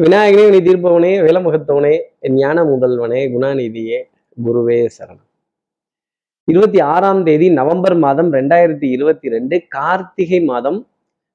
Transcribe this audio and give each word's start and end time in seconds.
விநாயகனே 0.00 0.50
நீ 0.50 0.58
தீர்ப்பவனே 0.58 1.10
விலமுகத்தவனே 1.26 2.00
ஞான 2.20 2.64
முதல்வனே 2.64 3.18
குணாநிதியே 3.32 4.02
குருவே 4.44 4.88
சரணம். 4.98 5.26
இருபத்தி 6.44 6.80
ஆறாம் 6.80 7.24
தேதி 7.24 7.50
நவம்பர் 7.50 7.96
மாதம் 7.96 8.32
ரெண்டாயிரத்தி 8.32 8.84
இருபத்தி 8.84 9.28
ரெண்டு 9.28 9.66
கார்த்திகை 9.68 10.44
மாதம் 10.44 10.88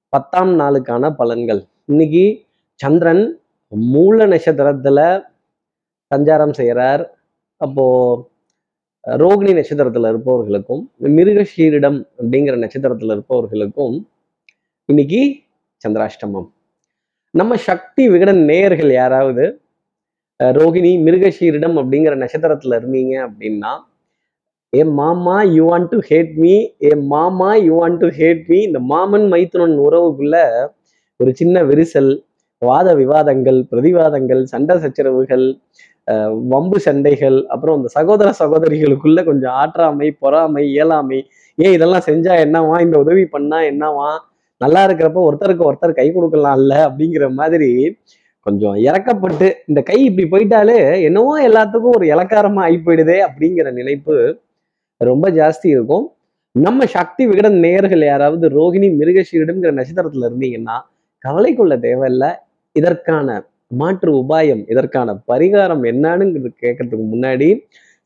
பத்தாம் 0.10 0.60
நாளுக்கான 0.60 1.14
பலன்கள். 1.20 1.62
இன்னைக்கு 1.86 2.46
சந்திரன் 2.74 3.42
மூல 3.68 4.28
நட்சத்திரத்துல 4.28 5.24
சஞ்சாரம் 6.16 6.54
செய்கிறார் 6.54 7.16
அப்போ 7.58 7.86
ரோகிணி 9.10 9.56
நட்சத்திரத்துல 9.60 10.14
இருப்பவர்களுக்கும் 10.14 10.92
மிருகஷீரிடம் 11.04 12.06
அப்படிங்கிற 12.18 12.58
நட்சத்திரத்துல 12.66 13.18
இருப்பவர்களுக்கும் 13.18 14.08
இன்னைக்கு 14.86 15.44
சந்திராஷ்டமம். 15.88 16.56
நம்ம 17.38 17.54
சக்தி 17.66 18.04
விகடன் 18.14 18.42
நேயர்கள் 18.50 18.92
யாராவது 18.94 19.46
ரோஹிணி 20.40 20.58
ரோகிணி 20.58 20.92
மிருகஷீரிடம் 21.06 21.76
அப்படிங்கிற 21.82 22.14
நட்சத்திரத்துல 22.22 22.78
இருந்தீங்க 22.80 23.14
அப்படின்னா 23.26 23.72
hey 24.74 24.84
mama 24.98 25.36
you 25.56 25.64
want 25.68 25.90
to 25.92 26.00
hate 26.10 26.34
me 26.38 26.54
hey 26.86 26.92
mama 27.12 27.50
you 27.66 27.74
want 27.80 28.00
to 28.04 28.10
hate 28.18 28.44
me 28.50 28.60
இந்த 28.68 28.80
மாமன் 28.92 29.26
மைத்துனன் 29.34 29.76
உறவுக்குள்ள 29.86 30.38
ஒரு 31.20 31.32
சின்ன 31.36 31.64
விரிசல் 31.70 32.12
வாத 32.62 32.88
விவாதங்கள் 33.00 33.60
பிரதிவாதங்கள் 33.72 34.42
சண்டை 34.46 34.76
சச்சரவுகள் 34.84 35.46
அஹ், 36.08 36.34
வம்பு 36.52 36.78
சண்டைகள் 36.84 37.38
அப்புறம் 37.54 37.78
இந்த 37.78 37.90
சகோதர 37.96 38.28
சகோதரிகளுக்குள்ள 38.40 39.20
கொஞ்சம் 39.26 39.56
ஆற்றாமை 39.58 40.08
பொறாமை 40.22 40.64
இயலாமை. 40.70 41.20
ஏன் 41.58 41.74
இதெல்லாம் 41.76 42.06
செஞ்சா 42.08 42.34
என்னவா? 42.44 42.76
இந்த 42.86 42.96
உதவி 43.04 43.26
பண்ணா 43.34 43.58
என்னவா? 43.72 44.10
நல்லா 44.62 44.82
இருக்கிறப்ப 44.88 45.22
ஒருத்தருக்கு 45.28 45.68
ஒருத்தர் 45.70 46.00
கை 46.00 46.08
கொடுக்கலாம்ல 46.12 46.76
அப்படிங்கிற 46.88 47.26
மாதிரி 47.40 47.72
கொஞ்சம் 48.46 48.78
இறக்கப்பட்டு 48.88 49.48
இந்த 49.70 49.80
கை 49.82 49.98
இப்படி 50.04 50.26
போயிட்டாலே 50.34 50.78
என்னவோ 51.08 51.32
எல்லாத்துக்கும் 51.48 51.98
ஒரு 51.98 52.06
இலக்காரமா 52.14 52.62
ஆகி 52.68 52.78
போயிடுதே 52.86 53.18
அப்படிங்கிற 53.28 53.72
நினைப்பு 53.72 54.16
ரொம்ப 55.02 55.26
ஜாஸ்தி 55.32 55.68
இருக்கும். 55.76 56.06
நம்ம 56.56 56.86
சக்தி 56.96 57.24
விகடன் 57.28 57.58
நேயர்கள் 57.66 58.04
யாராவது 58.06 58.46
ரோகிணி 58.50 58.88
மிருகஷீரிடம்ங்கிற 59.00 59.72
நட்சத்திரத்துல 59.80 60.30
இருந்தீங்கன்னா 60.30 60.78
கவலை 61.26 61.52
கொள்ள 61.56 61.74
தேவையில்ல. 61.78 62.26
இதற்கான 62.76 63.28
மாற்று 63.82 64.10
உபாயம் 64.22 64.64
இதற்கான 64.72 65.16
பரிகாரம் 65.32 65.84
என்னன்னு 65.92 66.52
கேட்கறதுக்கு 66.64 67.06
முன்னாடி 67.14 67.50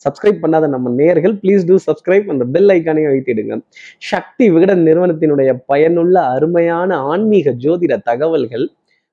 சப்ஸ்கிரைப் 0.05 0.41
பண்ணாத 0.44 0.67
நம்ம 0.67 0.91
நேர்கள் 1.02 1.33
ப்ளீஸ் 1.41 1.67
டூ 1.67 1.75
சப்ஸ்கிரைப் 1.88 2.31
அந்த 2.31 2.45
பெல் 2.45 2.69
ஐக்கானையும் 2.69 3.13
வைத்திடுங்க 3.13 3.55
சக்தி 3.97 4.49
விகடன் 4.49 4.83
நிறுவனத்தினுடைய 4.88 5.52
பயனுள்ள 5.66 6.21
அருமையான 6.35 6.97
ஆன்மீக 7.03 7.53
ஜோதிட 7.63 7.95
தகவல்கள் 8.03 8.66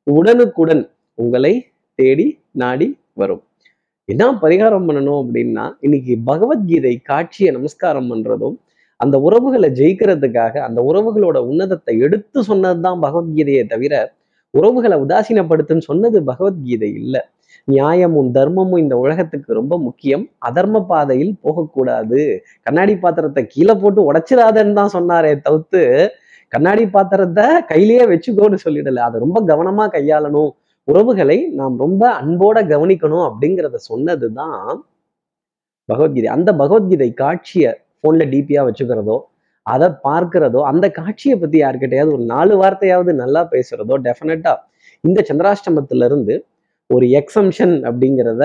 உடனுக்குடன் 0.07 0.83
உங்களை 1.19 1.55
தேடி 1.99 2.27
நாடி 2.53 2.89
வரும். 3.15 3.43
என்ன 4.09 4.33
பரிகாரம் 4.43 4.87
பண்ணணும் 4.89 5.21
அப்படின்னா 5.23 5.65
இன்னைக்கு 5.81 6.15
பகவத்கீதை 6.25 6.95
காட்சியை 7.03 7.51
நமஸ்காரம் 7.53 8.09
பண்றதும் 8.13 8.57
அந்த 9.01 9.17
உறவுகளை 9.19 9.69
ஜெயிக்கிறதுக்காக 9.71 10.55
அந்த 10.59 10.81
உறவுகளோட 10.83 11.39
உன்னதத்தை 11.51 11.95
எடுத்து 11.99 12.39
சொன்னதுதான் 12.43 12.99
பகவத்கீதையை 13.01 13.65
தவிர 13.67 13.95
உறவுகளை 14.55 14.97
உதாசீனப்படுத்துன்னு 15.05 15.89
சொன்னது 15.91 16.19
பகவத்கீதை 16.31 16.91
இல்லை. 17.01 17.23
நியாயமும் 17.69 18.31
தர்மமும் 18.37 18.83
இந்த 18.83 18.95
உலகத்துக்கு 19.05 19.51
ரொம்ப 19.61 19.75
முக்கியம். 19.79 20.25
அதர்ம 20.49 20.83
பாதையில் 20.93 21.35
போகக்கூடாது. 21.45 22.21
கண்ணாடி 22.67 22.95
பாத்திரத்தை 23.05 23.43
கீழே 23.47 23.75
போட்டு 23.83 24.01
உடைச்சிடாதன்னு 24.11 24.79
தான் 24.81 24.95
சொன்னாரே 24.97 25.33
தவிர்த்து 25.47 25.83
கண்ணாடி 26.53 26.85
பாத்திரத்தை 26.97 27.47
கையிலேயே 27.71 28.05
வச்சுக்கோன்னு 28.13 28.59
சொல்லிடல. 28.67 29.03
அதை 29.09 29.17
ரொம்ப 29.25 29.39
கவனமா 29.51 29.87
கையாளணும். 29.97 30.51
உறவுகளை 30.89 31.39
நாம் 31.61 31.75
ரொம்ப 31.85 32.03
அன்போட 32.21 32.59
கவனிக்கணும் 32.73 33.25
அப்படிங்கிறத 33.29 33.79
சொன்னதுதான் 33.91 34.63
பகவத்கீதை. 35.89 36.29
அந்த 36.37 36.51
பகவத்கீதை 36.63 37.11
காட்சியை 37.23 37.71
போன்ல 38.03 38.25
டிபியா 38.33 38.63
வச்சுக்கிறதோ 38.69 39.17
அதை 39.69 39.89
பார்க்கிறதோ 40.05 40.61
அந்த 40.71 40.87
காட்சியை 40.91 41.37
பத்தி 41.37 41.59
யாருக்கிட்டையாவது 41.61 42.15
ஒரு 42.17 42.25
நாலு 42.25 42.55
வார்த்தையாவது 42.63 43.13
நல்லா 43.23 43.43
பேசுறதோ 43.53 43.97
டெஃபினட்டா 44.07 44.55
இந்த 45.05 45.19
சந்திராஷ்டமத்துல 45.29 46.07
இருந்து 46.11 46.35
ஒரு 46.91 47.07
எக்ஸம்ஷன் 47.21 47.75
அப்படிங்கிறத 47.89 48.45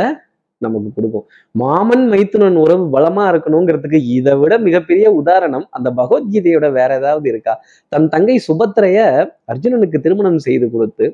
நமக்கு 0.61 0.89
கொடுக்கும். 0.91 1.25
மாமன் 1.55 2.05
மைத்துனன் 2.11 2.57
உறவு 2.63 2.85
பலமா 2.95 3.23
இருக்கணுங்கிறதுக்கு 3.31 3.99
இதை 4.17 4.33
விட 4.33 4.53
மிகப்பெரிய 4.59 5.07
உதாரணம் 5.11 5.65
அந்த 5.69 5.89
பகவத்கீதையோட 5.99 6.67
வேற 6.71 6.89
ஏதாவது 7.01 7.27
இருக்கா? 7.29 7.53
தன் 7.91 8.07
தங்கை 8.07 8.37
சுபத்திரைய 8.47 8.99
அர்ஜுனனுக்கு 9.51 9.99
திருமணம் 9.99 10.39
செய்து 10.39 10.67
கொடுத்து 10.69 11.07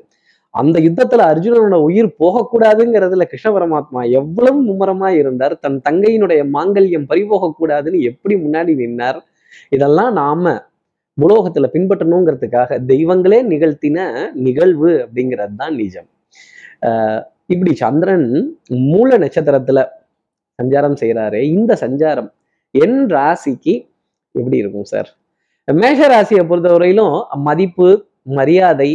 அந்த 0.54 0.76
யுத்தத்துல 0.80 1.24
அர்ஜுனனோட 1.32 1.76
உயிர் 1.88 2.08
போகக்கூடாதுங்கிறதுல 2.20 3.24
கிருஷ்ண 3.24 3.48
பரமாத்மா 3.50 4.00
எவ்வளவு 4.12 4.58
மும்முரமா 4.60 5.08
இருந்தார் 5.20 5.54
தன் 5.58 5.78
தங்கையினுடைய 5.88 6.40
மாங்கல்யம் 6.54 7.06
பறிபோகக்கூடாதுன்னு 7.10 8.00
எப்படி 8.10 8.36
முன்னாடி 8.36 8.72
நின்னார் 8.80 9.20
இதெல்லாம் 9.68 10.12
நாம 10.12 10.52
உலோகத்துல 11.18 11.68
பின்பற்றணுங்கிறதுக்காக 11.74 12.78
தெய்வங்களே 12.86 13.38
நிகழ்த்தின 13.42 13.98
நிகழ்வு 14.32 14.90
அப்படிங்கிறது 15.04 15.56
தான் 15.56 15.74
நிஜம் 15.74 16.08
இப்படி 17.46 17.74
சந்திரன் 17.74 18.28
மூல 18.90 19.18
நட்சத்திரத்துல 19.18 19.80
சஞ்சாரம் 20.58 20.96
செய்யறாரு 21.00 21.40
இந்த 21.50 21.76
சஞ்சாரம் 21.80 22.30
என் 22.74 23.00
ராசிக்கு 23.10 23.74
எப்படி 24.34 24.56
இருக்கும் 24.56 24.84
சார்? 24.84 25.08
மேஷ 25.68 26.00
ராசியை 26.08 26.42
பொறுத்தவரையிலும் 26.44 27.14
மதிப்பு 27.42 27.88
மரியாதை 28.22 28.90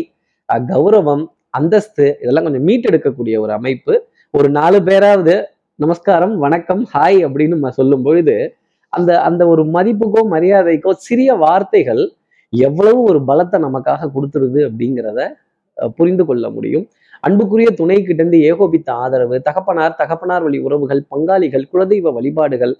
கௌரவம் 0.49 1.25
அந்தஸ்து 1.49 2.05
இதெல்லாம் 2.21 2.43
கொஞ்சம் 2.43 2.67
மீட்டெடுக்கக்கூடிய 2.67 3.35
ஒரு 3.39 3.53
அமைப்பு. 3.53 3.93
ஒரு 4.33 4.49
நாலு 4.49 4.83
பேராவது 4.83 5.35
நமஸ்காரம் 5.79 6.37
வணக்கம் 6.37 6.83
ஹாய் 6.93 7.19
அப்படின்னு 7.27 7.69
சொல்லும் 7.69 8.03
பொழுது 8.03 8.35
அந்த 8.95 9.11
அந்த 9.27 9.43
ஒரு 9.51 9.63
மதிப்புக்கோ 9.73 10.21
மரியாதைக்கோ 10.31 10.91
சிறிய 11.05 11.31
வார்த்தைகள் 11.43 12.03
எவ்வளவு 12.53 12.99
ஒரு 13.09 13.19
பலத்தை 13.29 13.57
நமக்காக 13.65 14.09
கொடுத்துருது 14.15 14.59
அப்படிங்கிறத 14.67 15.19
அஹ், 15.77 15.91
புரிந்து 15.97 16.23
கொள்ள 16.25 16.45
முடியும். 16.55 16.85
அன்புக்குரிய 17.23 17.69
துணை 17.77 17.97
கிட்ட 17.99 18.21
இருந்து 18.21 18.39
ஏகோபித்த 18.49 18.89
ஆதரவு 19.03 19.37
தகப்பனார் 19.47 19.97
தகப்பனார் 20.01 20.45
வழி 20.45 20.59
உறவுகள் 20.65 21.01
பங்காளிகள் 21.11 21.65
குலதெய்வ 21.71 22.11
வழிபாடுகள் 22.17 22.73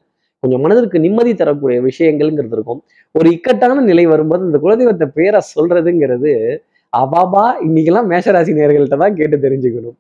கொஞ்சம் 0.44 0.64
மனதிற்கு 0.64 0.98
நிம்மதி 1.04 1.34
தரக்கூடிய 1.36 1.78
விஷயங்கள்ங்கிறது 1.88 2.56
இருக்கும். 2.58 2.82
ஒரு 3.16 3.28
இக்கட்டான 3.36 3.84
நிலை 3.90 4.06
வரும்போது 4.12 4.48
இந்த 4.48 4.60
குலதெய்வத்தை 4.64 5.08
பேரை 5.18 5.42
சொல்றதுங்கிறது 5.52 6.34
அபாபா 6.94 7.44
இன்னைக்கெல்லாம் 7.66 8.10
மேஷராசி 8.12 8.52
நேர்கள்ட்ட 8.58 8.98
தான் 9.02 9.18
கேட்டு 9.18 9.38
தெரிஞ்சுக்கணும். 9.40 9.96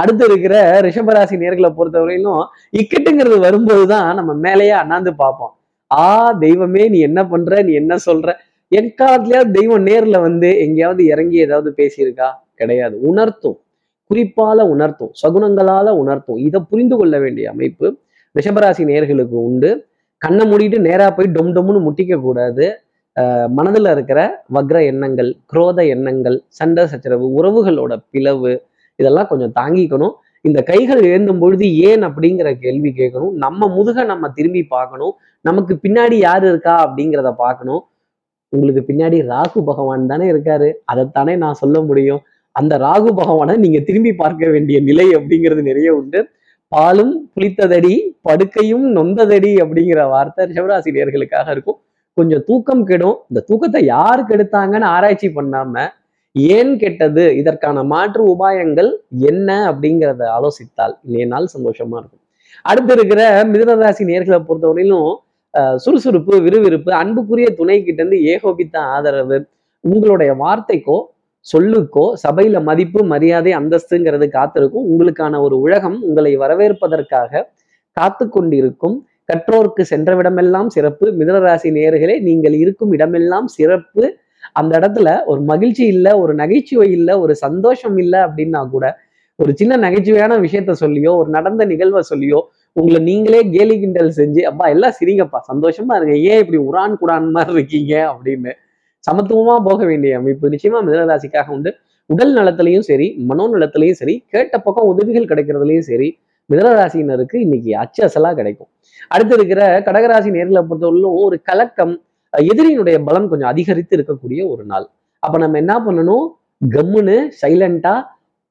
அடுத்து 0.00 0.24
இருக்கிற 0.28 0.54
ரிஷபராசி 0.86 1.36
நேர்களை 1.42 1.70
பொறுத்தவரையிலும் 1.76 2.40
இக்கட்டுங்கிறது 2.80 3.38
வரும்போது 3.44 3.84
தான் 3.92 4.08
நம்ம 4.18 4.34
மேலேயே 4.46 4.74
அண்ணாந்து 4.80 5.12
பார்ப்போம். 5.20 5.52
ஆ 5.90 6.08
தெய்வமே 6.44 6.88
நீ 6.88 6.98
என்ன 7.00 7.20
பண்ற? 7.26 7.62
நீ 7.62 7.72
என்ன 7.72 7.94
சொல்ற? 8.06 8.28
எக்காலத்துலயாவது 8.72 9.50
தெய்வம் 9.50 9.86
நேர்ல 9.86 10.20
வந்து 10.20 10.58
எங்கேயாவது 10.64 11.02
இறங்கி 11.04 11.36
ஏதாவது 11.46 11.70
பேசியிருக்கா? 11.76 12.28
கிடையாது. 12.54 12.96
உணர்த்தும். 13.10 13.58
குறிப்பால 14.10 14.60
உணர்த்தும். 14.74 15.12
சகுனங்களால 15.22 15.88
உணர்த்தும். 16.02 16.38
இதை 16.48 16.60
புரிந்து 16.70 16.96
கொள்ள 16.96 17.18
வேண்டிய 17.18 17.50
அமைப்பு 17.50 17.86
ரிஷபராசி 18.34 18.82
நேர்களுக்கு 18.90 19.36
உண்டு. 19.48 19.70
கண்ணை 20.22 20.44
மூடிட்டு 20.50 20.78
நேரா 20.88 21.10
போய் 21.10 21.28
டொம் 21.36 21.52
டொம்னு 21.56 21.80
முட்டிக்க 21.86 22.14
கூடாது. 22.20 22.64
மனதில் 23.16 23.56
மனதுல 23.58 23.90
இருக்கிற 23.96 24.20
வக்ர 24.54 24.78
எண்ணங்கள் 24.90 25.30
குரோத 25.52 25.78
எண்ணங்கள் 25.94 26.36
சண்டை 26.58 26.86
சச்சரவு 26.86 27.26
உறவுகளோட 27.38 27.92
பிளவு 28.12 28.52
இதெல்லாம் 28.98 29.26
கொஞ்சம் 29.26 29.54
தாங்கிக்கணும். 29.60 30.14
இந்த 30.42 30.62
கைகள் 30.62 31.02
எழுந்தும் 31.02 31.38
பொழுது 31.38 31.76
ஏன் 31.76 32.02
அப்படிங்கிற 32.02 32.58
கேள்வி 32.58 32.90
கேட்கணும். 32.90 33.30
நம்ம 33.30 33.68
முதுக 33.68 34.04
நம்ம 34.04 34.28
திரும்பி 34.28 34.64
பார்க்கணும். 34.64 35.14
நமக்கு 35.40 35.78
பின்னாடி 35.82 36.14
யார் 36.14 36.44
இருக்கா 36.44 36.74
அப்படிங்கிறத 36.86 37.32
பார்க்கணும். 37.32 37.82
உங்களுக்கு 38.48 38.92
பின்னாடி 38.92 39.22
ராகு 39.26 39.64
பகவான் 39.64 40.06
தானே 40.06 40.30
இருக்காரு. 40.32 40.72
அதைத்தானே 40.92 41.36
நான் 41.36 41.54
சொல்ல 41.54 41.80
முடியும். 41.80 42.22
அந்த 42.52 42.78
ராகு 42.78 43.10
பகவானை 43.14 43.56
நீங்க 43.56 43.78
திரும்பி 43.80 44.12
பார்க்க 44.12 44.48
வேண்டிய 44.48 44.80
நிலை 44.80 45.08
அப்படிங்கிறது 45.08 45.62
நிறைய 45.62 45.94
உண்டு. 45.94 46.28
பாலும் 46.68 47.30
புளித்ததடி 47.34 47.94
படுக்கையும் 48.28 48.86
நொந்ததடி 48.96 49.54
அப்படிங்கிற 49.56 50.08
வார்த்தை 50.08 50.46
ரிஷபராசி 50.46 50.90
நேர்களுக்காக 50.96 51.50
இருக்கும். 51.50 51.80
கொஞ்சம் 52.14 52.44
தூக்கம் 52.46 52.84
கெடும். 52.84 53.16
இந்த 53.28 53.40
தூக்கத்தை 53.40 53.84
யாருக்கு 53.84 54.36
கெடுத்தாங்கன்னு 54.36 54.84
ஆராய்ச்சி 54.84 55.28
பண்ணாம 55.28 55.88
ஏன் 56.56 56.72
கெட்டது? 56.82 57.24
இதற்கான 57.40 57.82
மாற்று 57.92 58.22
உபாயங்கள் 58.34 58.90
என்ன? 59.30 59.48
அப்படிங்கிறத 59.70 60.22
ஆலோசித்தால் 60.36 60.94
இன்றைய 61.06 61.26
நாள் 61.32 61.52
சந்தோஷமா 61.54 61.96
இருக்கும். 62.00 62.22
அடுத்து 62.64 62.92
இருக்கிற 62.96 63.22
மிதனராசி 63.52 64.04
நேர்களை 64.10 64.38
பொறுத்தவரையிலும் 64.48 65.10
சுறுசுறுப்பு 65.84 66.34
விறுவிறுப்பு 66.44 66.90
அன்புக்குரிய 67.02 67.46
துணை 67.60 67.76
கிட்ட 67.86 68.00
இருந்து 68.02 68.18
ஏகோபித்த 68.32 68.76
ஆதரவு 68.94 69.38
உங்களுடைய 69.84 70.30
வார்த்தைக்கோ 70.42 70.98
சொல்லுக்கோ 71.46 72.04
சபையில 72.22 72.56
மதிப்பு 72.68 73.00
மரியாதை 73.12 73.52
அந்தஸ்துங்கிறது 73.58 74.26
காத்திருக்கும். 74.36 74.86
உங்களுக்கான 74.90 75.40
ஒரு 75.46 75.56
உலகம் 75.66 75.96
உங்களை 76.08 76.32
வரவேற்பதற்காக 76.42 77.42
காத்து 77.96 78.24
கொண்டிருக்கும் 78.28 78.96
கற்றோர்க்கு 79.28 79.82
சென்றவிடமெல்லாம் 79.92 80.68
சிறப்பு. 80.76 81.06
மிதனராசி 81.20 81.70
நேர்களே 81.78 82.16
நீங்கள் 82.28 82.56
இருக்கும் 82.62 82.92
இடமெல்லாம் 82.96 83.48
சிறப்பு. 83.56 84.04
அந்த 84.52 84.78
இடத்துல 84.78 85.08
ஒரு 85.24 85.40
மகிழ்ச்சி 85.42 85.86
இல்லை 85.86 86.12
ஒரு 86.12 86.34
நகைச்சுவை 86.34 86.90
இல்லை 86.90 87.18
ஒரு 87.18 87.34
சந்தோஷம் 87.34 87.98
இல்லை 87.98 88.20
அப்படின்னா 88.20 88.68
கூட 88.70 88.86
ஒரு 89.38 89.52
சின்ன 89.54 89.76
நகைச்சுவையான 89.76 90.38
விஷயத்த 90.40 90.72
சொல்லியோ 90.80 91.12
ஒரு 91.16 91.30
நடந்த 91.30 91.64
நிகழ்வை 91.64 92.02
சொல்லியோ 92.10 92.40
உங்களை 92.76 92.98
நீங்களே 93.00 93.40
கேலி 93.50 93.76
கிண்டல் 93.78 94.10
செஞ்சு 94.16 94.40
அப்பா 94.40 94.66
எல்லாம் 94.66 94.96
சிரிங்கப்பா 95.00 95.38
சந்தோஷமா 95.52 95.94
இருங்க 95.96 96.16
ஏன் 96.16 96.38
இப்படி 96.38 96.58
உரான் 96.68 96.94
குடான் 97.00 97.30
மாதிரி 97.30 97.52
இருக்கீங்க? 97.52 97.94
அப்படின்னு 98.12 98.52
சமத்துவமா 99.04 99.54
போக 99.64 99.84
வேண்டிய 99.84 100.18
அமைப்பு 100.18 100.48
நிச்சயமா 100.48 100.80
மிதனராசிக்காக 100.86 101.48
உண்டு. 101.48 101.70
உடல் 102.10 102.32
நலத்திலையும் 102.36 102.86
சரி 102.90 103.06
மனோ 103.28 103.44
நலத்திலையும் 103.48 103.98
சரி 104.02 104.24
கேட்ட 104.28 104.58
பக்கம் 104.58 104.86
உதவிகள் 104.86 105.24
கிடைக்கிறதுலையும் 105.24 105.88
சரி 105.90 106.08
மிதனராசினருக்கு 106.50 107.36
இன்னைக்கு 107.36 107.72
அச்சு 107.76 108.00
அசலா 108.06 108.34
கிடைக்கும். 108.34 108.70
அடுத்து 109.08 109.34
இருக்கிற 109.34 109.62
கடகராசி 109.80 110.30
நேர்களை 110.36 110.62
பொறுத்தவரையிலும் 110.68 111.18
ஒரு 111.24 111.42
கலக்கம் 111.42 111.94
எதிரியினுடைய 112.38 113.04
பலம் 113.04 113.28
கொஞ்சம் 113.28 113.48
அதிகரித்து 113.48 113.96
இருக்கக்கூடிய 113.96 114.48
ஒரு 114.48 114.64
நாள். 114.64 114.86
அப்ப 115.18 115.38
நம்ம 115.38 115.58
என்ன 115.58 115.78
பண்ணணும்? 115.78 116.26
கம்முன்னு 116.74 117.28
சைலண்டா 117.42 118.02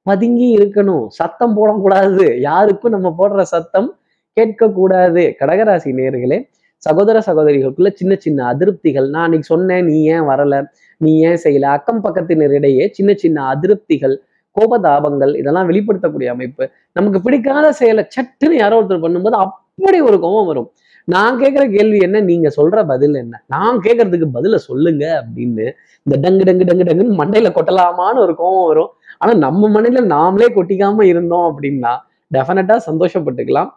பதுங்கி 0.03 0.57
இருக்கணும். 0.57 1.07
சத்தம் 1.07 1.55
போடக்கூடாது. 1.57 2.39
யாருக்கும் 2.39 2.91
நம்ம 2.91 3.15
போடுற 3.17 3.41
சத்தம் 3.41 3.99
கேட்கக்கூடாது. 4.39 5.33
கடகராசி 5.39 5.91
நேர்களே 5.99 6.49
சகோதர 6.77 7.21
சகோதரிகளுக்குள்ள 7.25 7.89
சின்ன 7.93 8.15
சின்ன 8.15 8.53
அதிருப்திகள். 8.53 9.09
நான் 9.09 9.23
அன்னைக்கு 9.23 9.47
சொன்னேன் 9.47 9.85
நீ 9.85 10.03
ஏன் 10.03 10.21
வரல? 10.21 10.65
நீ 10.97 11.19
ஏன் 11.19 11.39
செய்யல? 11.43 11.61
அக்கம் 11.61 12.03
பக்கத்தினரிடையே 12.03 12.89
சின்ன 12.91 13.13
சின்ன 13.13 13.55
அதிருப்திகள் 13.55 14.15
கோபதாபங்கள் 14.55 15.37
இதெல்லாம் 15.37 15.69
வெளிப்படுத்தக்கூடிய 15.69 16.25
அமைப்பு. 16.25 16.69
நமக்கு 16.91 17.21
பிடிக்காத 17.21 17.71
செயலை 17.71 18.07
சட்டுன்னு 18.15 18.53
யாரோ 18.53 18.81
ஒருத்தர் 18.81 19.05
பண்ணும்போது 19.05 19.31
அப்படி 19.31 20.01
ஒரு 20.01 20.19
கோபம் 20.19 20.45
வரும். 20.45 20.71
நான் 21.13 21.39
கேட்குற 21.41 21.63
கேள்வி 21.75 21.99
என்ன? 22.07 22.17
நீங்க 22.29 22.47
சொல்ற 22.57 22.79
பதில் 22.87 23.15
என்ன? 23.21 23.35
நான் 23.47 23.77
கேட்கறதுக்கு 23.85 24.27
பதில 24.33 24.55
சொல்லுங்க 24.67 25.05
அப்படின்னு 25.19 25.65
இந்த 26.05 26.15
டங்கு 26.23 26.43
டங்கு 26.49 26.67
டங்கு 26.69 26.87
டங்குன்னு 26.89 27.19
மண்டையில 27.21 27.49
கொட்டலாமான்னு 27.57 28.23
ஒரு 28.25 28.33
கோவம் 28.41 28.67
வரும். 28.67 28.91
ஆனா 29.21 29.33
நம்ம 29.45 29.69
மண்டையில 29.75 30.01
நாமளே 30.15 30.47
கொட்டிக்காம 30.57 31.05
இருந்தோம் 31.11 31.45
அப்படின்னா 31.49 31.93
டெஃபினட்டா 32.31 32.75
சந்தோஷப்பட்டுக்கலாம். 32.89 33.69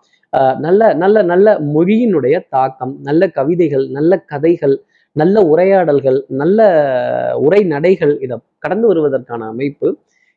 நல்ல 0.66 0.82
நல்ல 1.02 1.16
நல்ல 1.30 1.48
மொழியினுடைய 1.74 2.36
தாக்கம் 2.48 2.92
நல்ல 3.08 3.22
கவிதைகள் 3.38 3.86
நல்ல 3.96 4.18
கதைகள் 4.32 4.76
நல்ல 5.16 5.36
உரையாடல்கள் 5.52 6.18
நல்ல 6.42 6.60
உரைநடைகள் 7.46 8.14
இதை 8.24 8.36
கடந்து 8.64 8.86
வருவதற்கான 8.90 9.46
அமைப்பு. 9.52 9.88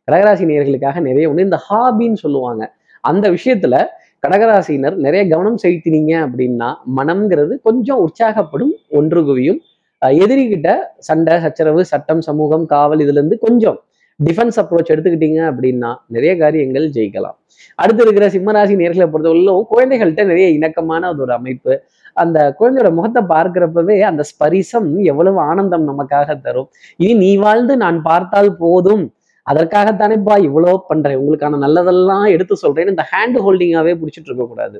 கடகராசி 0.08 0.46
நேர்களுக்காக 0.50 1.02
நிறைய 1.10 1.30
உண்டு. 1.30 1.48
இந்த 1.50 1.60
ஹாபின்னு 1.70 2.20
சொல்லுவாங்க. 2.26 2.64
அந்த 3.04 3.26
விஷயத்துல 3.36 3.76
கடகராசினர் 4.24 4.96
நிறைய 4.96 5.28
கவனம் 5.32 5.60
செலுத்தினீங்க 5.64 6.14
அப்படின்னா 6.26 6.70
மனம்ங்கிறது 6.98 7.54
கொஞ்சம் 7.68 8.00
உற்சாகப்படும் 8.06 8.74
ஒன்று 9.00 9.22
குவியும். 9.28 9.60
எதிரிகிட்ட 10.02 10.70
சண்டை 11.08 11.36
சச்சரவு 11.44 11.82
சட்டம் 11.86 12.22
சமூகம் 12.22 12.66
காவல் 12.66 13.00
இதுல 13.00 13.20
இருந்து 13.22 13.38
கொஞ்சம் 13.40 13.78
டிஃபென்ஸ் 14.20 14.58
அப்ரோச் 14.62 14.92
எடுத்துக்கிட்டீங்க 14.94 15.40
அப்படின்னா 15.52 15.90
நிறைய 16.08 16.38
காரியங்கள் 16.38 16.86
ஜெயிக்கலாம். 16.96 17.38
அடுத்து 17.76 18.04
இருக்கிற 18.04 18.26
சிம்மராசி 18.36 18.74
நேர்களை 18.82 19.08
பொறுத்தவரையிலும் 19.14 19.66
குழந்தைகள்கிட்ட 19.74 20.24
நிறைய 20.32 20.48
இணக்கமான 20.58 21.08
அது 21.08 21.22
ஒரு 21.22 21.34
அமைப்பு. 21.34 21.74
அந்த 22.14 22.40
குழந்தையோட 22.60 22.90
முகத்தை 22.98 23.22
பார்க்கிறப்பவே 23.34 23.98
அந்த 24.10 24.24
ஸ்பரிசம் 24.32 24.90
எவ்வளவு 25.12 25.40
ஆனந்தம் 25.50 25.86
நமக்காக 25.92 26.38
தரும். 26.46 26.70
இனி 27.04 27.14
நீ 27.24 27.32
வாழ்ந்து 27.46 27.74
நான் 27.84 28.00
பார்த்தால் 28.02 28.52
போதும். 28.64 29.04
அதற்காகத்தானேப்பா 29.48 30.36
இவ்வளோ 30.48 30.72
பண்றேன். 30.90 31.20
உங்களுக்கான 31.22 31.60
நல்லதெல்லாம் 31.66 32.26
எடுத்து 32.36 32.56
சொல்றேன்னு 32.64 32.94
இந்த 32.96 33.06
ஹேண்ட் 33.12 33.38
ஹோல்டிங்காவே 33.46 33.94
பிடிச்சிட்டு 34.02 34.30
இருக்க 34.32 34.46
கூடாது. 34.48 34.78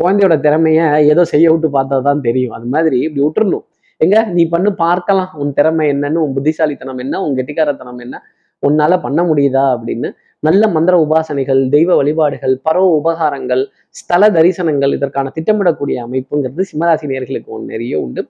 குழந்தையோட 0.00 0.34
திறமைய 0.46 0.80
ஏதோ 1.12 1.22
செய்ய 1.32 1.46
விட்டு 1.52 1.68
பார்த்தா 1.76 1.96
தான் 2.02 2.20
தெரியும். 2.20 2.54
அது 2.58 2.66
மாதிரி 2.66 2.98
இப்படி 3.06 3.22
விட்டுறணும். 3.24 3.64
எங்க? 4.00 4.16
நீ 4.36 4.42
பண்ணு 4.48 4.70
பார்க்கலாம். 4.84 5.32
உன் 5.34 5.52
திறமை 5.52 5.86
என்னன்னு 5.94 6.22
உன் 6.24 6.34
புத்திசாலித்தனம் 6.34 6.98
என்ன 6.98 7.20
உன் 7.24 7.36
கெட்டிக்காரத்தனம் 7.38 8.00
என்ன 8.06 8.16
உன்னால 8.62 8.94
பண்ண 9.00 9.20
முடியுதா 9.22 9.64
அப்படின்னு 9.74 10.08
நல்ல 10.42 10.62
மந்திர 10.68 10.94
உபாசனைகள் 11.04 11.60
தெய்வ 11.68 11.90
வழிபாடுகள் 11.94 12.54
பரவ 12.62 12.86
உபகாரங்கள் 12.98 13.62
ஸ்தல 13.94 14.28
தரிசனங்கள் 14.30 14.94
இதற்கான 14.94 15.32
திட்டமிடக்கூடிய 15.36 15.96
அமைப்புங்கிறது 16.06 16.64
சிம்மராசி 16.70 17.06
நேர்களுக்கு 17.12 17.50
ஒன்று 17.56 17.72
நிறைய 17.72 17.94
உண்டு. 18.00 18.22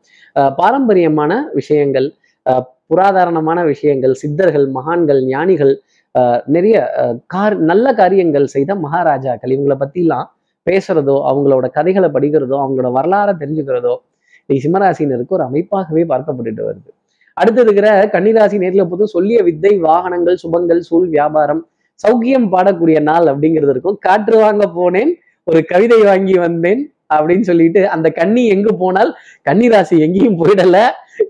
பாரம்பரியமான 0.61 1.33
விஷயங்கள் 1.55 2.09
அஹ் 2.47 2.65
புராதாரணமான 2.93 3.59
விஷயங்கள் 3.65 4.15
சித்தர்கள் 4.15 4.67
மகான்கள் 4.69 5.21
ஞானிகள் 5.27 5.75
அஹ் 6.15 6.41
நிறைய 6.47 6.77
கார் 7.27 7.57
நல்ல 7.71 7.87
காரியங்கள் 7.95 8.47
செய்த 8.47 8.75
மகாராஜாக்கள். 8.75 9.53
இவங்களை 9.57 9.77
பற்றிலாம் 9.83 10.29
பேசுறதோ 10.67 11.15
அவங்களோட 11.31 11.67
கதைகளை 11.71 12.09
படிக்கிறதோ 12.17 12.57
அவங்களோட 12.65 12.89
வரலாறை 12.99 13.35
தெரிஞ்சுக்கிறதோ 13.43 13.95
இன்னைக்கு 14.49 14.65
சிம்மராசினருக்கு 14.65 15.37
ஒரு 15.37 15.45
அமைப்பாகவே 15.45 16.03
பார்க்கப்பட்டுட்டு 16.13 16.63
வருது. 16.69 16.91
அடுத்து 17.37 17.61
இருக்கிற 17.61 17.89
கன்னிராசி 18.13 18.57
நேரில் 18.59 18.89
போதும் 18.89 19.13
சொல்லிய 19.17 19.39
வித்தை 19.43 19.73
வாகனங்கள் 19.79 20.37
சுபங்கள் 20.43 20.83
சூழ் 20.89 21.07
வியாபாரம் 21.09 21.63
சௌக்கியம் 22.01 22.49
பாடக்கூடிய 22.55 22.99
நாள் 23.01 23.25
அப்படிங்கிறது 23.25 23.73
இருக்கும். 23.75 23.99
காற்று 24.01 24.37
வாங்க 24.39 24.65
போனேன் 24.79 25.13
ஒரு 25.47 25.61
கவிதை 25.65 26.01
வாங்கி 26.03 26.35
வந்தேன் 26.39 26.83
அப்படின்னு 27.15 27.47
சொல்லிட்டு 27.51 27.81
அந்த 27.89 28.09
கன்னி 28.11 28.43
எங்கு 28.47 28.73
போனால் 28.77 29.11
கன்னிராசி 29.51 29.97
எங்கேயும் 29.99 30.39
போயிடல. 30.45 30.77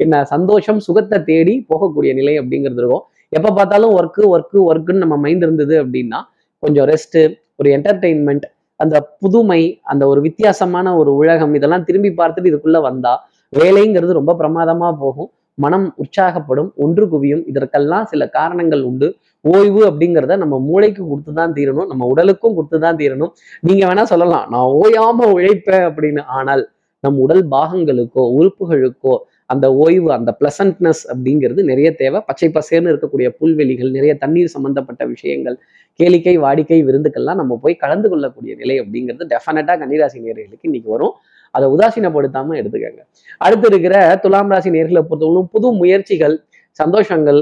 என்ன 0.04 0.22
சந்தோஷம் 0.34 0.80
சுகத்தை 0.86 1.18
தேடி 1.30 1.54
போகக்கூடிய 1.70 2.12
நிலை 2.20 2.34
அப்படிங்கிறது 2.40 2.80
இருக்கும். 2.82 3.04
எப்ப 3.38 3.52
பார்த்தாலும் 3.58 3.92
ஒர்க்கு 3.98 4.22
ஒர்க்கு 4.34 4.58
ஒர்க்குன்னு 4.70 5.04
நம்ம 5.04 5.18
மைண்ட் 5.24 5.44
இருந்தது 5.46 5.76
அப்படின்னா 5.82 6.20
கொஞ்சம் 6.62 6.88
ரெஸ்ட் 6.92 7.20
ஒரு 7.60 7.68
என்டர்டெயின்மெண்ட் 7.76 8.46
அந்த 8.80 8.96
புதுமை 9.22 9.60
அந்த 9.92 10.02
ஒரு 10.12 10.20
வித்தியாசமான 10.26 10.96
ஒரு 11.00 11.10
உலகம் 11.20 11.54
இதெல்லாம் 11.58 11.86
திரும்பி 11.88 12.10
பார்த்துட்டு 12.20 12.50
இதுக்குள்ள 12.50 12.78
வந்தா 12.88 13.12
வேலைங்கிறது 13.52 14.12
ரொம்ப 14.18 14.32
பிரமாதமா 14.40 14.88
போகும். 15.02 15.30
மனம் 15.58 15.86
உற்சாகப்படும் 16.02 16.70
ஒன்று 16.84 17.04
குவியும். 17.12 17.42
இதற்கெல்லாம் 17.50 18.06
சில 18.12 18.26
காரணங்கள் 18.36 18.82
உண்டு. 18.90 19.08
ஓய்வு 19.44 19.80
அப்படிங்கிறத 19.88 20.36
நம்ம 20.42 20.58
மூளைக்கு 20.68 21.02
கொடுத்து 21.10 21.32
தான் 21.40 21.52
தீரணும். 21.56 21.88
நம்ம 21.90 22.06
உடலுக்கும் 22.12 22.54
கொடுத்து 22.58 22.78
தான் 22.84 22.98
தீரணும். 23.00 23.32
நீங்க 23.68 23.82
வேணா 23.88 24.04
சொல்லலாம் 24.12 24.46
நான் 24.52 24.68
ஓயாம 24.80 25.28
உழைப்பேன் 25.34 25.86
அப்படின்னு. 25.88 26.22
ஆனால் 26.38 26.62
நம் 27.04 27.18
உடல் 27.24 27.44
பாகங்களுக்கோ 27.54 28.24
உறுப்புகளுக்கோ 28.38 29.14
அந்த 29.46 29.66
ஓய்வு 29.84 30.08
அந்த 30.16 30.30
பிளசன்ட்னஸ் 30.40 31.02
அப்படிங்கிறது 31.12 31.62
நிறைய 31.70 31.88
தேவை. 32.02 32.20
பச்சை 32.28 32.48
பசேர்னு 32.56 32.92
இருக்கக்கூடிய 32.92 33.28
புல்வெளிகள் 33.40 33.90
நிறைய 33.96 34.14
தண்ணீர் 34.22 34.54
சம்பந்தப்பட்ட 34.54 35.04
விஷயங்கள் 35.14 35.58
கேளிக்கை 36.00 36.34
வாடிக்கை 36.44 36.80
விருந்துக்கள்லாம் 36.88 37.40
நம்ம 37.42 37.58
போய் 37.62 37.82
கலந்து 37.84 38.08
கொள்ளக்கூடிய 38.12 38.52
நிலை 38.60 38.76
அப்படிங்கிறது 38.82 39.26
டெஃபினட்டாக 39.34 39.76
கன்னிராசி 39.82 40.18
நேர்களுக்கு 40.26 40.68
இன்னைக்கு 40.70 40.90
வரும். 40.94 41.14
அதை 41.54 41.66
உதாசீனப்படுத்தாம 41.74 42.54
எடுத்துக்கங்க. 42.60 43.00
அடுத்து 43.44 43.66
இருக்கிற 43.72 43.96
துலாம் 44.22 44.52
ராசி 44.52 44.70
நேர்களை 44.76 45.02
பொறுத்தவரைக்கும் 45.08 45.50
புது 45.54 45.70
முயற்சிகள் 45.80 46.36
சந்தோஷங்கள் 46.80 47.40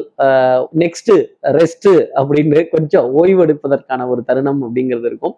நெக்ஸ்ட் 0.83 1.13
ரெஸ்ட் 1.59 1.91
அப்படின்னு 2.21 2.63
கொஞ்சம் 2.73 3.07
ஓய்வெடுப்பதற்கான 3.21 4.07
ஒரு 4.13 4.23
தருணம் 4.29 4.63
அப்படிங்கிறது 4.67 5.07
இருக்கும். 5.11 5.35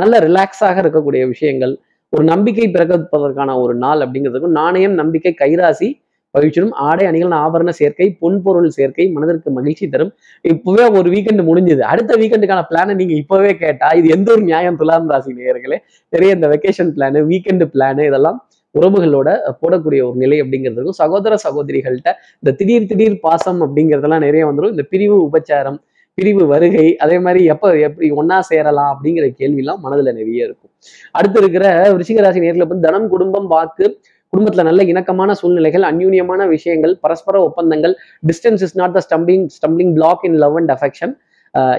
நல்ல 0.00 0.14
ரிலாக்ஸாக 0.26 0.76
இருக்கக்கூடிய 0.84 1.22
விஷயங்கள் 1.32 1.74
ஒரு 2.12 2.24
நம்பிக்கை 2.24 2.64
பிறக்கப்பதற்கான 2.66 3.50
ஒரு 3.62 3.74
நாள் 3.74 4.00
அப்படிங்கிறதுக்கும் 4.04 4.56
நாணயம் 4.60 4.94
நம்பிக்கை 4.94 5.32
கைராசி 5.42 5.88
பயிற்சியும் 6.34 6.72
ஆடை 6.86 7.04
அணிகள் 7.06 7.34
ஆபரண 7.42 7.70
சேர்க்கை 7.78 8.06
பொன்பொருள் 8.20 8.68
சேர்க்கை 8.76 9.04
மனதிற்கு 9.14 9.50
மகிழ்ச்சி 9.50 9.86
தரும். 9.88 10.10
இப்பவே 10.44 10.84
ஒரு 10.98 11.08
வீக்கெண்ட் 11.10 11.42
முடிஞ்சது. 11.48 11.82
அடுத்த 11.92 12.12
வீக்கெண்டுக்கான 12.20 12.62
பிளானை 12.70 12.94
நீங்க 12.94 13.14
இப்பவே 13.22 13.52
கேட்டா 13.62 13.88
இது 13.98 14.08
எந்த 14.08 14.28
ஒரு 14.32 14.42
நியாயம்? 14.42 14.76
துலாம் 14.76 15.10
ராசி 15.10 15.32
நேயர்களே 15.38 15.78
நிறைய 16.12 16.36
இந்த 16.38 16.48
வெக்கேஷன் 16.54 16.92
பிளானு 16.96 17.20
வீக்கெண்டு 17.30 17.66
பிளானு 17.74 18.04
இதெல்லாம் 18.10 18.38
உறவுகளோட 18.74 19.28
போடக்கூடிய 19.60 20.00
ஒரு 20.08 20.16
நிலை 20.16 20.36
அப்படிங்கிறதுக்கும் 20.42 20.98
சகோதர 21.02 21.36
சகோதரிகள்கிட்ட 21.46 22.10
இந்த 22.42 22.50
திடீர் 22.58 22.86
திடீர் 22.86 23.16
பாசம் 23.20 23.60
அப்படிங்கிறதெல்லாம் 23.66 24.24
நிறைய 24.26 24.42
வந்துடும் 24.50 24.74
இந்த 24.76 24.84
பிரிவு 24.92 25.16
உபச்சாரம் 25.28 25.78
பிரிவு 26.20 26.44
வருகை 26.52 26.86
அதே 27.04 27.16
மாதிரி 27.24 27.40
எப்ப 27.52 27.66
எப்படி 27.86 28.06
ஒன்னா 28.20 28.38
சேரலாம் 28.50 28.90
அப்படிங்கிற 28.94 29.26
கேள்விலாம் 29.40 29.80
மனதுல 29.84 30.12
நிறைய 30.20 30.48
இருக்கும். 30.48 30.72
அடுத்து 31.18 31.38
இருக்கிற 31.42 31.64
ரிஷிகராசி 32.00 32.40
நேரில் 32.44 32.64
வந்து 32.64 32.86
தனம் 32.88 33.08
குடும்பம் 33.14 33.48
வாக்கு 33.54 33.86
குடும்பத்துல 34.32 34.64
நல்ல 34.68 34.82
இணக்கமான 34.90 35.30
சூழ்நிலைகள் 35.40 35.84
அந்யூன்யமான 35.90 36.42
விஷயங்கள் 36.54 36.92
பரஸ்பர 37.04 37.36
ஒப்பந்தங்கள் 37.46 37.94
distance 38.28 38.62
is 38.66 38.76
not 38.80 38.94
the 38.96 39.00
stumbling 39.06 39.46
stumbling 39.56 39.92
block 39.98 40.24
in 40.28 40.38
love 40.42 40.56
and 40.60 40.72
affection 40.76 41.14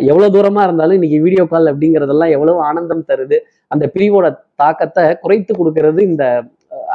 எவ்வளவு 0.10 0.33
தூரமா 0.36 0.62
இருந்தாலும் 0.67 0.98
இன்னைக்கு 0.98 1.19
வீடியோ 1.25 1.43
கால் 1.51 1.69
அப்படிங்கிறதெல்லாம் 1.71 2.31
எவ்வளவு 2.36 2.60
ஆனந்தம் 2.69 3.05
தருது. 3.10 3.38
அந்த 3.74 3.86
பிரிவோட 3.93 4.25
தாக்கத்தை 4.62 5.03
குறைத்து 5.24 5.53
கொடுக்கறது 5.60 6.01
இந்த 6.10 6.25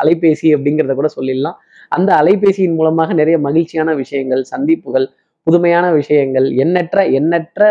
அலைபேசி 0.02 0.48
அப்படிங்கிறத 0.56 0.94
கூட 0.98 1.08
சொல்லிடலாம். 1.16 1.56
அந்த 1.96 2.10
அலைபேசியின் 2.20 2.76
மூலமாக 2.80 3.14
நிறைய 3.20 3.36
மகிழ்ச்சியான 3.46 3.90
விஷயங்கள் 4.02 4.42
சந்திப்புகள் 4.52 5.06
புதுமையான 5.46 5.86
விஷயங்கள் 5.92 6.46
எண்ணற்ற 6.50 7.00
எண்ணற்ற 7.18 7.64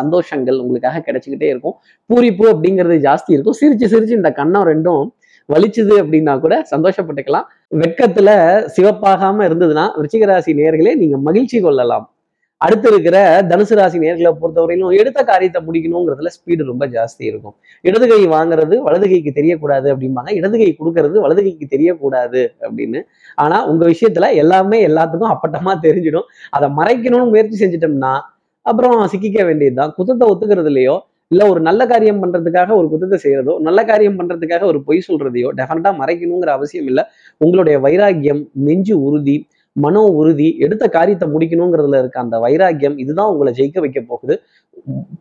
சந்தோஷங்கள் 0.00 0.58
உங்களுக்காக 0.62 1.02
கிடைச்சிக்கிட்டே 1.06 1.48
இருக்கும். 1.52 1.76
பூரிப்பு 2.10 2.44
அப்படிங்கிறது 2.52 2.96
ஜாஸ்தி 3.06 3.32
இருக்கும். 3.36 3.56
சிரிச்சு 3.60 3.86
சிரிச்சு 3.94 4.18
இந்த 4.20 4.30
கண்ணம் 4.36 4.68
ரெண்டும் 4.70 5.08
வலிச்சுது 5.48 5.94
அப்படின்னா 6.02 6.34
கூட 6.40 6.54
சந்தோஷப்பட்டுக்கலாம். 6.70 7.46
வெட்கத்துல 7.74 8.28
சிவப்பாகாம 8.76 9.46
இருந்ததுன்னா 9.48 9.86
ரிச்சிகராசி 10.02 10.52
நேர்களே 10.60 10.94
நீங்க 10.94 11.18
மகிழ்ச்சி 11.18 11.60
கொள்ளலாம். 11.60 12.06
அடுத்து 12.64 12.88
இருக்கிற 12.92 13.16
தனுசு 13.50 13.74
ராசி 13.78 13.98
நேர்களை 14.02 14.30
பொறுத்தவரையிலும் 14.40 14.94
எடுத்த 15.00 15.20
காரியத்தை 15.30 15.60
முடிக்கணுங்கிறதுல 15.66 16.30
ஸ்பீடு 16.34 16.62
ரொம்ப 16.70 16.84
ஜாஸ்தி 16.94 17.22
இருக்கும். 17.30 17.54
இடது 17.88 18.06
கை 18.10 18.18
வாங்குறது 18.34 18.74
வலது 18.86 19.06
கைக்கு 19.12 19.30
தெரியக்கூடாது 19.38 19.88
அப்படிம்பாங்க. 19.92 20.30
இடது 20.38 20.56
கை 20.62 20.70
கொடுக்கறது 20.80 21.16
வலது 21.24 21.42
கைக்கு 21.46 21.66
தெரியக்கூடாது 21.74 22.42
அப்படின்னு. 22.66 23.00
ஆனா 23.44 23.58
உங்க 23.70 23.84
விஷயத்துல 23.92 24.28
எல்லாமே 24.42 24.80
எல்லாத்துக்கும் 24.88 25.32
அப்பட்டமா 25.34 25.74
தெரிஞ்சிடும். 25.86 26.26
அதை 26.56 26.68
மறைக்கணும்னு 26.80 27.30
முயற்சி 27.34 27.58
செஞ்சிட்டோம்னா 27.62 28.12
அப்புறம் 28.66 28.98
சிக்கிக்க 29.12 29.40
வேண்டியதுதான். 29.50 29.94
குத்தத்தை 29.98 30.26
ஒத்துக்கிறது 30.32 30.70
இல்லையோ 30.72 30.96
இல்ல 31.30 31.42
ஒரு 31.52 31.60
நல்ல 31.66 31.82
காரியம் 31.90 32.20
பண்றதுக்காக 32.22 32.70
ஒரு 32.78 32.86
குத்தத்தை 32.92 33.18
செய்யறதோ 33.24 33.52
நல்ல 33.66 33.80
காரியம் 33.90 34.16
பண்றதுக்காக 34.20 34.64
ஒரு 34.70 34.78
பொய் 34.86 35.04
சொல்றதையோ 35.08 35.48
டெஃபினட்டா 35.58 35.90
மறைக்கணுங்கிற 36.00 36.50
அவசியம் 36.58 36.88
இல்லை. 36.90 37.02
உங்களுடைய 37.40 37.76
வைராக்கியம் 37.86 38.42
நெஞ்சு 38.68 38.94
உறுதி 39.08 39.36
மனோ 39.84 40.02
உறுதி 40.20 40.48
எடுத்த 40.64 40.84
காரியத்தை 40.96 41.26
முடிக்கணுங்கிறதுல 41.34 41.98
இருக்க 42.02 42.18
அந்த 42.24 42.36
வைராக்கியம் 42.44 42.96
இதுதான் 43.02 43.30
உங்களை 43.32 43.52
ஜெயிக்க 43.58 43.78
வைக்க 43.84 44.00
போகுது. 44.10 44.34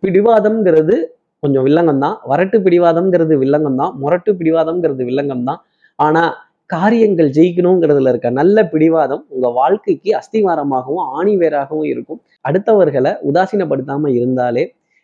பிடிவாதம்ங்கிறது 0.04 0.96
கொஞ்சம் 1.44 1.66
வில்லங்கம் 1.68 2.04
தான் 2.06 2.16
வரட்டு 2.32 2.58
பிடிவாதம்ங்கிறது 2.66 3.34
வில்லங்கம் 3.44 3.80
தான் 3.82 3.94
முரட்டு 4.02 4.32
பிடிவாதம்ங்கிறது 4.40 5.04
வில்லங்கம் 5.10 5.46
தான் 5.50 5.60
ஆனா 6.00 6.24
காரியங்கள் 6.70 7.30
ஜெயிக்கணுங்கிறதுல 7.38 8.12
இருக்க 8.14 8.30
நல்ல 8.40 8.58
பிடிவாதம் 8.74 9.24
உங்க 9.36 9.48
வாழ்க்கைக்கு 9.60 10.10
அஸ்திவாரமாகவும் 10.20 11.06
ஆணிவேராகவும் 11.20 11.88
இருக்கும். 11.94 12.20
அடுத்தவர்களை 12.48 13.12
உதாசீனப்படுத்தாம 13.30 14.12
இருந்தாலே 14.18 14.64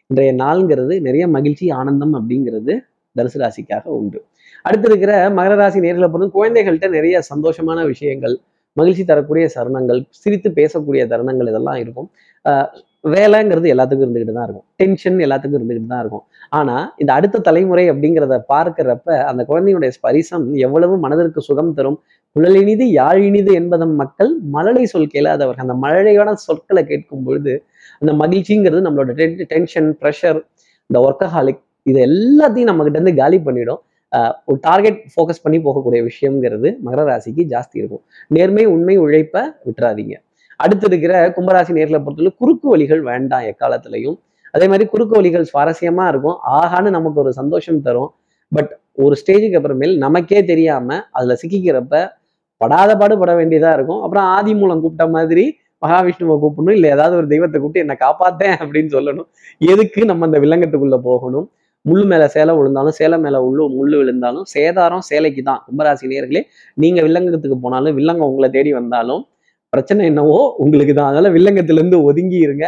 இன்றைய 0.10 0.32
நாள்ங்கிறது 0.44 0.96
நிறைய 1.08 1.26
மகிழ்ச்சி 1.36 1.68
ஆனந்தம் 1.80 2.14
அப்படிங்கிறது 2.20 2.74
தனுசு 3.16 3.40
ராசிக்காக 3.44 3.86
உண்டு. 4.00 4.20
அடுத்து 4.66 4.88
இருக்கிற 4.90 5.12
மகர 5.38 5.54
ராசி 5.62 5.80
நேர்களை 5.86 6.08
பொறுத்து 6.14 6.36
குழந்தைகள்கிட்ட 6.38 6.88
நிறைய 6.98 7.16
சந்தோஷமான 7.32 7.80
விஷயங்கள் 7.94 8.36
மகிழ்ச்சி 8.80 9.04
தரக்கூடிய 9.12 9.46
சரணங்கள் 9.56 10.00
சிரித்து 10.22 10.50
பேசக்கூடிய 10.60 11.02
தருணங்கள் 11.12 11.50
இதெல்லாம் 11.52 11.80
இருக்கும். 11.84 12.08
வேலைங்கிறது 13.16 13.68
எல்லாத்துக்கும் 13.74 14.06
இருந்துகிட்டு 14.06 14.36
தான் 14.38 14.48
இருக்கும். 14.48 14.66
டென்ஷன் 14.82 15.20
எல்லாத்துக்கும் 15.26 15.60
இருந்துகிட்டு 15.60 15.92
தான் 15.94 16.02
இருக்கும். 16.04 16.24
ஆனா 16.60 16.76
இந்த 17.02 17.12
அடுத்த 17.18 17.42
தலைமுறை 17.48 17.84
அப்படிங்கிறத 17.92 18.38
பார்க்கிறப்ப 18.52 19.18
அந்த 19.32 19.42
குழந்தையுடைய 19.50 19.92
ஸ்பரிசம் 19.98 20.46
எவ்வளவு 20.68 20.96
மனதிற்கு 21.06 21.42
சுகம் 21.50 21.74
தரும்? 21.80 21.98
குழலினிது 22.36 22.86
யாழினிது 23.00 23.52
என்பதன் 23.60 23.94
மக்கள் 24.02 24.32
மழலை 24.56 24.84
சொல் 24.94 25.12
கேளாதவர் 25.14 25.62
அந்த 25.64 25.76
மழலையான 25.84 26.34
சொற்களை 26.48 26.84
கேட்கும் 26.92 27.24
பொழுது 27.28 27.54
அந்த 28.02 28.12
மகிழ்ச்சிங்கிறது 28.22 28.82
நம்மளோட 28.88 29.12
டென்ஷன் 29.54 29.90
ப்ரெஷர் 30.02 30.40
இந்த 30.90 30.98
ஒர்க்கஹாலிக் 31.08 31.62
இது 31.92 32.00
எல்லாத்தையும் 32.10 32.70
நம்ம 32.70 32.84
கிட்ட 32.86 32.98
இருந்து 33.00 33.14
காலி 33.22 33.38
பண்ணிடும். 33.46 33.82
ஒரு 34.46 34.58
டார்கெட் 34.62 35.00
ஃபோக்கஸ் 35.14 35.42
பண்ணி 35.44 35.58
போகக்கூடிய 35.58 36.02
விஷயம்ங்கிறது 36.10 36.70
மகர 36.86 37.04
ராசிக்கு 37.12 37.44
ஜாஸ்தி 37.54 37.78
இருக்கும். 37.82 38.04
நேர்மை 38.28 38.66
உண்மை 38.66 38.96
உழைப்பை 38.98 39.42
விட்டுறாதீங்க. 39.68 40.16
அடுத்து 40.60 40.88
இருக்கிற 40.88 41.14
கும்பராசி 41.30 41.72
நேர்களை 41.78 42.00
பொறுத்தவரை 42.04 42.34
குறுக்கு 42.38 42.68
வழிகள் 42.70 43.02
வேண்டாம் 43.02 43.42
எக்காலத்திலையும். 43.42 44.18
அதே 44.52 44.68
மாதிரி 44.68 44.86
குறுக்கு 44.90 45.16
வழிகள் 45.16 45.46
சுவாரஸ்யமா 45.54 46.08
இருக்கும். 46.08 46.38
ஆகான்னு 46.60 46.90
நமக்கு 46.90 47.20
ஒரு 47.20 47.34
சந்தோஷம் 47.34 47.82
தரும். 47.82 48.12
பட் 48.52 48.72
ஒரு 49.06 49.16
ஸ்டேஜுக்கு 49.22 49.58
அப்புறமேல் 49.60 49.98
நமக்கே 49.98 50.46
தெரியாமல் 50.46 51.02
அதுல 51.12 51.36
சிக்கிக்கிறப்ப 51.42 52.06
படாத 52.58 52.92
பாடு 52.98 53.16
பட 53.18 53.32
வேண்டியதாக 53.36 53.74
இருக்கும். 53.74 54.02
அப்புறம் 54.02 54.24
ஆதி 54.24 54.56
மூலம் 54.56 54.82
கூப்பிட்ட 54.82 55.06
மாதிரி 55.08 55.46
மகாவிஷ்ணுவை 55.86 56.36
கூப்பிடணும். 56.44 56.78
இல்லை 56.78 56.90
ஏதாவது 56.90 57.16
ஒரு 57.16 57.28
தெய்வத்தை 57.28 57.62
கூப்பிட்டு 57.62 57.84
என்னை 57.86 57.98
காப்பாத்தேன் 58.06 58.56
அப்படின்னு 58.64 58.92
சொல்லணும். 58.98 59.28
எதுக்கு 59.72 60.06
நம்ம 60.06 60.26
அந்த 60.26 60.40
வில்லங்கத்துக்குள்ளே 60.40 61.00
போகணும்? 61.10 61.52
முள்ளு 61.86 62.06
மேலே 62.12 62.28
சேலை 62.36 62.54
விழுந்தாலும் 62.58 62.96
சேலை 63.00 63.18
மேலே 63.26 63.40
உள்ளு 63.48 63.64
முள்ளு 63.78 63.96
விழுந்தாலும் 64.02 64.46
சேதாரம் 64.54 65.06
சேலைக்கு 65.10 65.42
தான் 65.50 65.62
கும்பராசி 65.68 66.06
நேர்களே 66.14 66.42
நீங்க 66.84 67.00
வில்லங்கத்துக்கு 67.08 67.58
போனாலும் 67.66 67.96
வில்லங்கம் 68.00 68.30
உங்களை 68.32 68.50
தேடி 68.58 68.74
வந்தாலும் 68.80 69.24
பிரச்சனை 69.74 70.02
என்னவோ 70.12 70.40
உங்களுக்கு 70.64 70.94
தான் 70.98 71.10
அதனால 71.10 71.30
வில்லங்கத்துல 71.36 71.80
இருந்து 71.82 71.98
ஒதுங்கி 72.10 72.38
இருங்க. 72.46 72.66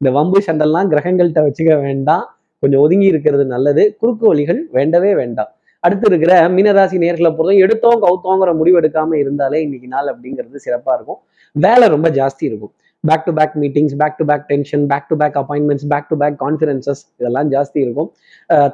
இந்த 0.00 0.10
வம்பு 0.16 0.38
சண்டெல்லாம் 0.46 0.88
கிரகங்கள்கிட்ட 0.92 1.42
வச்சுக்க 1.46 1.72
வேண்டாம். 1.86 2.24
கொஞ்சம் 2.62 2.82
ஒதுங்கி 2.84 3.06
இருக்கிறது 3.12 3.44
நல்லது. 3.54 3.82
குறுக்கு 4.00 4.24
வழிகள் 4.30 4.60
வேண்டவே 4.76 5.10
வேண்டாம். 5.20 5.50
அடுத்து 5.84 6.06
இருக்கிற 6.10 6.32
மீனராசி 6.54 6.96
நேர்களை 7.02 7.30
பொறுத்தவரை 7.30 7.56
எடுத்தோம் 7.64 8.00
கவுத்தோங்கிற 8.04 8.50
முடிவு 8.60 8.76
எடுக்காம 8.80 9.16
இருந்தாலே 9.22 9.58
இன்னைக்கு 9.66 9.88
நாள் 9.94 10.08
அப்படிங்கிறது 10.12 10.64
சிறப்பா 10.66 10.92
இருக்கும். 10.98 11.20
வேலை 11.56 11.86
ரொம்ப 11.94 12.08
ஜாஸ்தி 12.18 12.44
இருக்கும். 12.50 12.72
Back 13.08 13.24
to 13.26 13.32
back 13.38 13.54
meetings 13.62 13.96
back 14.02 14.16
to 14.18 14.24
back 14.30 14.44
tension 14.50 14.84
back 14.92 15.08
to 15.10 15.16
back 15.22 15.36
appointments 15.42 15.86
back 15.92 16.08
to 16.10 16.16
back 16.22 16.36
conferences 16.44 17.02
இதெல்லாம் 17.18 17.48
ஜாஸ்தி 17.54 17.78
இருக்கும். 17.84 18.08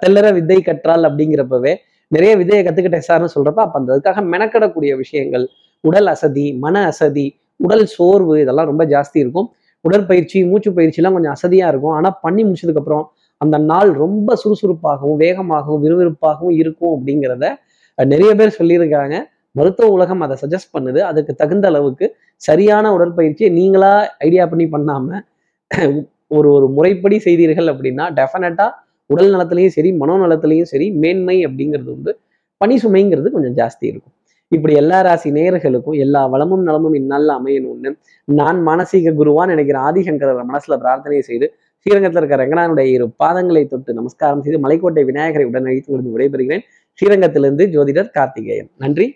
தெல்லற 0.03 0.27
வித்தை 0.39 0.59
கற்றால் 0.69 1.07
அப்படிங்கிறப்பவே 1.09 1.73
நிறைய 2.17 2.33
விதையை 2.41 2.63
கத்துக்கிட்டேன் 2.67 3.07
சார்னு 3.09 3.33
சொல்றப்ப 3.35 3.61
அப்ப 3.67 3.79
அந்த 3.81 3.91
அதுக்காக 3.95 4.23
மெனக்கடக்கூடிய 4.33 4.93
விஷயங்கள் 5.03 5.45
உடல் 5.85 6.09
அசதி 6.15 6.47
மன 6.65 6.85
அசதி 6.91 7.27
உடல் 7.67 7.87
சோர்வு 7.97 8.35
இதெல்லாம் 8.43 8.69
ரொம்ப 8.71 8.85
ஜாஸ்தி 8.93 9.19
இருக்கும். 9.25 9.49
உடற்பயிற்சி 9.85 10.39
மூச்சு 10.51 10.71
பயிற்சிலாம் 10.71 11.15
கொஞ்சம் 11.17 11.35
அசதியா 11.37 11.67
இருக்கும். 11.73 11.95
ஆனா 11.99 12.11
பண்ணி 12.25 12.43
முடிச்சதுக்கு 12.45 12.83
அப்புறம் 12.83 13.05
அந்த 13.41 13.57
நாள் 13.71 13.91
ரொம்ப 14.03 14.35
சுறுசுறுப்பாகவும் 14.43 15.19
வேகமாகவும் 15.21 15.81
விறுவிறுப்பாகவும் 15.85 16.55
இருக்கும் 16.63 16.93
அப்படிங்கிறத 16.97 17.47
நிறைய 18.13 18.33
பேர் 18.39 18.57
சொல்லியிருக்காங்க. 18.59 19.17
மருத்துவ 19.55 19.89
உலகம் 19.97 20.23
அதை 20.27 20.37
சஜஸ்ட் 20.43 20.73
பண்ணுது. 20.77 21.01
அதுக்கு 21.11 21.33
தகுந்த 21.43 21.67
அளவுக்கு 21.73 22.07
சரியான 22.43 22.85
உடற்பயிற்சியை 22.97 23.51
நீங்களா 23.59 23.93
ஐடியா 24.29 24.45
பண்ணி 24.53 24.67
பண்ணாம 24.75 25.21
ஒரு 26.37 26.49
ஒரு 26.57 26.67
முறைப்படி 26.77 27.17
செய்தீர்கள் 27.27 27.69
அப்படின்னா 27.73 28.05
டெஃபினட்டா 28.19 28.67
உடல் 29.11 29.33
நலத்திலையும் 29.35 29.75
சரி 29.77 29.91
மனோநலத்திலையும் 30.03 30.71
சரி 30.73 30.87
மேன்மை 31.03 31.37
அப்படிங்கிறது 31.47 31.91
வந்து 31.97 32.13
பனி 32.61 32.75
சுமைங்கிறது 32.85 33.29
கொஞ்சம் 33.35 33.57
ஜாஸ்தி 33.61 33.85
இருக்கும். 33.91 34.15
இப்படி 34.53 34.75
எல்லா 34.81 34.99
ராசி 35.07 35.29
நேயர்களுக்கும் 35.37 35.99
எல்லா 36.05 36.23
வளமும் 36.33 36.65
நலமும் 36.69 36.97
இந்நாளில் 37.01 37.33
அமையணும்னு 37.37 37.91
நான் 38.29 38.59
மானசீக 38.69 39.15
குருவான் 39.21 39.51
நினைக்கிற 39.53 39.79
ஆதிசங்கரர் 39.89 40.51
மனசுல 40.51 40.77
பிரார்த்தனை 40.83 41.21
செய்து 41.31 41.47
ஸ்ரீரங்கத்தில் 41.87 42.21
இருக்கிற 42.21 42.41
ரங்கனானுடைய 42.43 42.89
இரு 42.97 43.07
பாதங்களை 43.23 43.63
தொட்டு 43.73 43.93
நமஸ்காரம் 44.01 44.43
செய்து 44.45 44.59
மலைக்கோட்டை 44.65 45.05
விநாயகரை 45.11 45.47
உடன் 45.51 45.69
அழைத்து 45.71 46.13
விடைபெறுகிறேன் 46.17 46.65
ஸ்ரீரங்கத்திலிருந்து 46.99 47.67
ஜோதிடர் 47.75 48.13
கார்த்திகேயன். 48.19 48.71
நன்றி. 48.85 49.07